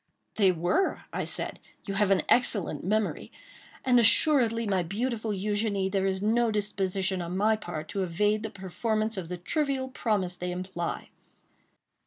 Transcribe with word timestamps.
"They 0.37 0.51
were," 0.51 1.03
I 1.13 1.25
said; 1.25 1.59
"you 1.85 1.93
have 1.93 2.09
an 2.09 2.23
excellent 2.27 2.83
memory; 2.83 3.31
and 3.85 3.99
assuredly, 3.99 4.65
my 4.65 4.81
beautiful 4.81 5.29
Eugénie, 5.29 5.91
there 5.91 6.07
is 6.07 6.23
no 6.23 6.49
disposition 6.49 7.21
on 7.21 7.37
my 7.37 7.55
part 7.55 7.87
to 7.89 8.01
evade 8.01 8.41
the 8.41 8.49
performance 8.49 9.15
of 9.15 9.29
the 9.29 9.37
trivial 9.37 9.89
promise 9.89 10.35
they 10.35 10.51
imply. 10.51 11.09